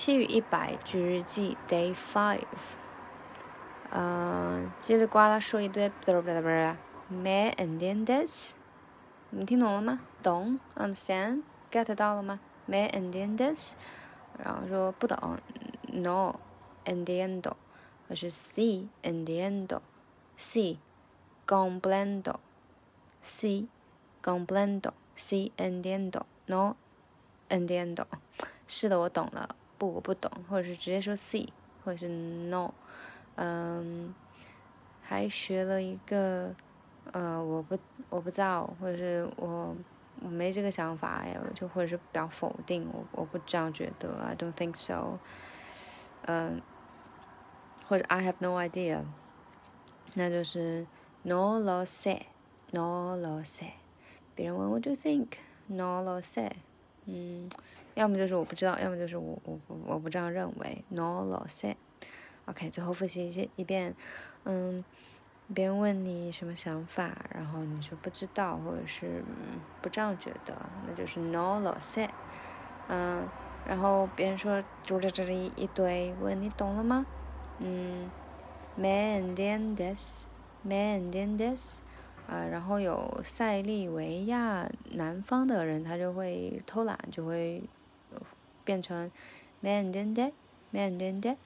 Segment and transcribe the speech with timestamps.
[0.00, 2.40] 西语一百句日记 Day Five。
[3.90, 6.30] 嗯，叽里呱啦说一堆，不不不
[7.10, 8.52] ，me entiendes？
[9.28, 10.00] 你听懂了吗？
[10.22, 13.72] 懂？Understand？Get 到了吗？me entiendes？
[14.42, 15.36] 然后说不懂
[15.92, 16.36] ，no
[16.86, 17.52] entiendo，
[18.08, 20.78] 或是 si entiendo，si
[21.46, 23.68] comprendo，si
[24.22, 26.76] comprendo，si entiendo，no
[27.50, 28.06] entiendo。
[28.66, 29.56] 是的，我懂了。
[29.80, 31.48] 不，我不懂，或者是直接说 si，
[31.82, 32.70] 或者是 no。
[33.36, 34.14] 嗯，
[35.00, 36.54] 还学了一个，
[37.12, 37.78] 呃，我不，
[38.10, 39.74] 我不知道，或者是我
[40.20, 45.18] 我没这个想法呀，就或者是比较否定，我我不这样觉得，I don't think so。
[46.26, 46.60] 嗯，
[47.88, 49.02] 或者 I have no idea，
[50.12, 50.86] 那就是
[51.22, 53.70] no lo sé，no lo sé。
[54.34, 56.50] 别人问 What do you think？no lo sé。
[57.06, 57.48] 嗯，
[57.94, 61.74] 要么就是我不知道，要么就是我我我不这样认为，no lo sé。
[62.46, 63.94] OK，最后复习一些一遍，
[64.44, 64.84] 嗯，
[65.54, 69.22] 别人问你什么想法，然后你说不知道，或者是
[69.80, 70.56] 不这样觉得，
[70.86, 72.08] 那就是 no lo sé，
[72.88, 73.28] 嗯，
[73.66, 77.06] 然后别人说读在这里一堆，问你懂了吗？
[77.58, 78.10] 嗯
[78.74, 81.80] ，me entiendes，me entiendes，
[82.26, 87.62] 啊，然后有塞利维亚南方的人，他就会偷懒，就会
[88.70, 89.10] 变成
[89.62, 90.32] m a n d e n d e
[90.70, 91.36] m a n d e n d e。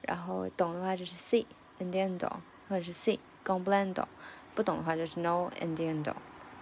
[0.00, 1.46] 然后懂的话就是 C
[1.78, 2.30] entiendo，
[2.70, 4.06] 或者是 C comprendo，
[4.54, 6.16] 不懂的话就是 no e n d e n d o。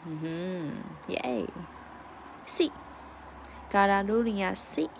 [0.06, 0.18] 嗯
[1.06, 1.46] 哼，耶
[2.46, 2.72] ，C，
[3.70, 4.90] 嘎啦噜里亚 C。